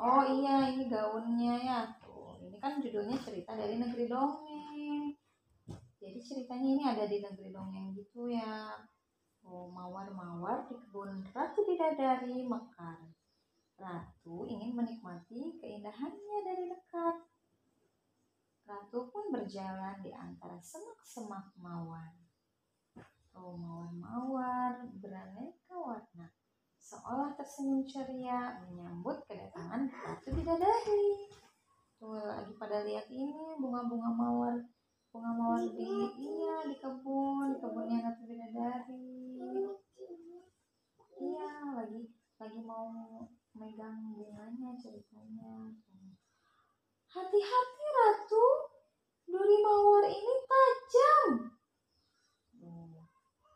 [0.00, 1.80] oh iya ini gaunnya ya.
[2.00, 5.14] Tuh ini kan judulnya cerita dari negeri dongeng.
[6.02, 8.74] Jadi ceritanya ini ada di negeri dongeng gitu ya.
[9.46, 12.98] Oh mawar-mawar di kebun ratu bidadari mekar.
[13.76, 17.16] Ratu ingin menikmati keindahannya dari dekat.
[18.66, 22.16] Ratu pun berjalan di antara semak-semak mawar.
[23.36, 26.31] Oh mawar-mawar beraneka warna
[26.92, 31.32] seolah tersenyum ceria menyambut kedatangan Ratu Bidadari.
[31.96, 34.60] Tuh lagi pada lihat ini bunga-bunga mawar,
[35.08, 35.88] bunga mawar di
[36.20, 39.40] iya di kebun, di kebunnya Ratu Bidadari.
[41.16, 42.92] Iya lagi lagi mau
[43.56, 45.72] megang bunganya ceritanya.
[47.08, 48.44] Hati-hati Ratu,
[49.24, 51.28] duri mawar ini tajam.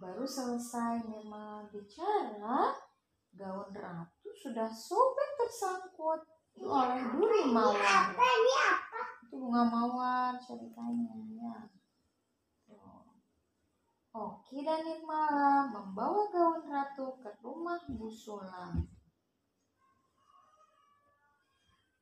[0.00, 2.72] Baru selesai Nirmala bicara,
[3.34, 6.20] gaun ratu sudah sobek tersangkut
[6.60, 8.14] oleh duri mawar.
[9.26, 11.56] Itu bunga mawar ceritanya ya.
[14.10, 18.90] Oki dan Nirmala membawa gaun ratu ke rumah Bu Sulam.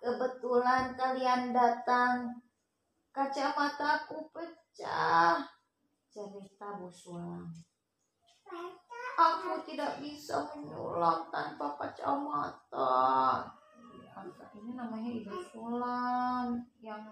[0.00, 2.40] Kebetulan kalian datang,
[3.12, 5.44] kacamataku pecah,
[6.08, 7.67] cerita Bu Sulam.
[9.18, 13.42] Aku tidak bisa menyulam tanpa kacamata.
[14.54, 17.02] Ini namanya Ibu Sulam yang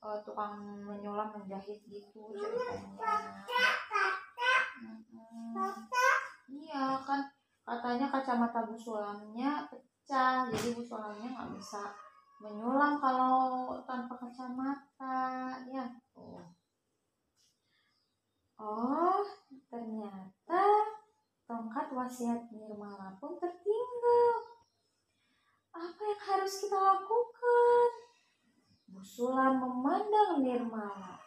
[0.00, 3.04] uh, tukang menyulam menjahit gitu ceritanya.
[4.80, 5.76] Hmm.
[6.48, 7.20] Iya kan
[7.68, 11.92] katanya kacamata Bu Sulamnya pecah, jadi Bu Sulamnya nggak bisa
[12.40, 15.20] menyulam kalau tanpa kacamata
[15.68, 15.84] ya.
[16.16, 16.48] Oh,
[18.56, 19.01] tongkat
[21.92, 24.36] wasiat Nirmala pun tertinggal.
[25.72, 27.88] Apa yang harus kita lakukan?
[28.88, 31.20] Bu Sulam memandang Nirmala.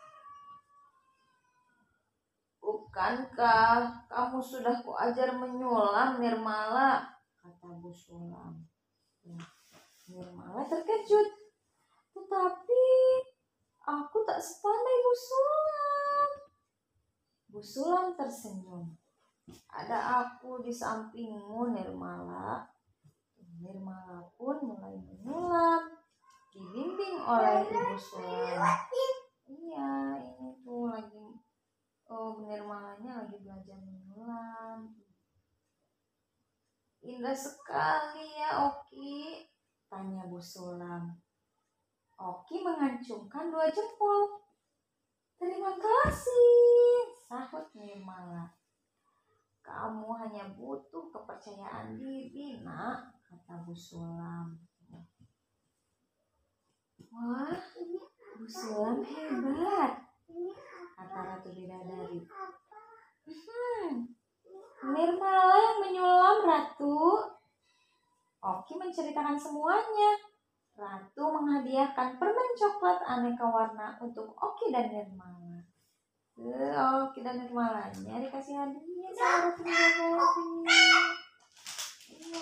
[2.62, 7.14] Bukankah kamu sudah kuajar menyulam, Nirmala?
[7.38, 8.66] Kata Bu Sulam.
[9.22, 9.38] Ya,
[10.10, 11.30] Nirmala terkejut.
[12.14, 12.86] Tetapi
[13.86, 16.30] aku tak sepandai Bu Sulam.
[17.54, 19.05] Bu Sulam tersenyum.
[19.70, 22.66] Ada aku di sampingmu, Nirmala.
[23.62, 25.94] Nirmala pun mulai menyulam,
[26.50, 28.78] dibimbing oleh Ibu Sulam.
[29.46, 31.38] Iya, ini tuh lagi,
[32.10, 34.90] oh Nirmalanya lagi belajar menyulam.
[37.06, 39.46] Indah sekali ya Oki,
[39.86, 41.14] tanya Bu Sulam.
[42.18, 44.42] Oki mengancungkan dua jempol.
[45.38, 48.50] Terima kasih, sahut Nirmala.
[49.62, 54.58] Kamu hanya butuh kepercayaan diri, nak, kata Bu Sulam.
[57.14, 57.54] Wah,
[58.34, 60.02] Bu Sulam hebat,
[60.98, 62.26] kata Ratu Bidadari.
[63.26, 64.10] Hmm,
[64.90, 67.22] Nirmala yang menyulam, Ratu.
[68.42, 70.18] Oki menceritakan semuanya.
[70.74, 75.45] Ratu menghadiahkan permen coklat aneka warna untuk Oki dan Nirmala.
[77.06, 80.50] Oki dan Nirmalanya dikasih hadiah sama Ratu Bidadari.
[82.10, 82.42] Iya,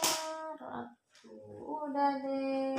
[0.55, 1.35] Ratu.
[1.67, 2.72] Udah deh.